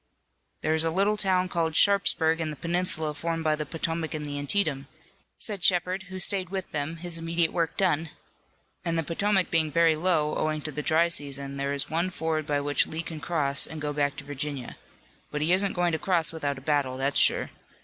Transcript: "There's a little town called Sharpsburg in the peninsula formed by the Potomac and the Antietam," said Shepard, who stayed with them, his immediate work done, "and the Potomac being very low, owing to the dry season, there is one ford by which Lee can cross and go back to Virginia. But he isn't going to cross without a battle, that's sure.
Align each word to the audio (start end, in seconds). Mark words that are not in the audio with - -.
"There's 0.63 0.83
a 0.83 0.89
little 0.89 1.15
town 1.15 1.47
called 1.47 1.75
Sharpsburg 1.75 2.41
in 2.41 2.49
the 2.49 2.55
peninsula 2.55 3.13
formed 3.13 3.43
by 3.43 3.55
the 3.55 3.67
Potomac 3.67 4.15
and 4.15 4.25
the 4.25 4.39
Antietam," 4.39 4.87
said 5.37 5.63
Shepard, 5.63 6.05
who 6.09 6.17
stayed 6.17 6.49
with 6.49 6.71
them, 6.71 6.97
his 6.97 7.19
immediate 7.19 7.53
work 7.53 7.77
done, 7.77 8.09
"and 8.83 8.97
the 8.97 9.03
Potomac 9.03 9.51
being 9.51 9.71
very 9.71 9.95
low, 9.95 10.35
owing 10.35 10.61
to 10.61 10.71
the 10.71 10.81
dry 10.81 11.07
season, 11.07 11.57
there 11.57 11.71
is 11.71 11.87
one 11.91 12.09
ford 12.09 12.47
by 12.47 12.59
which 12.59 12.87
Lee 12.87 13.03
can 13.03 13.19
cross 13.19 13.67
and 13.67 13.79
go 13.79 13.93
back 13.93 14.15
to 14.17 14.23
Virginia. 14.23 14.75
But 15.29 15.41
he 15.41 15.53
isn't 15.53 15.73
going 15.73 15.91
to 15.91 15.99
cross 15.99 16.31
without 16.31 16.57
a 16.57 16.61
battle, 16.61 16.97
that's 16.97 17.19
sure. 17.19 17.51